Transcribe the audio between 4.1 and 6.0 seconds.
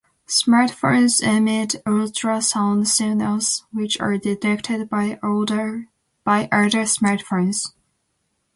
detected by other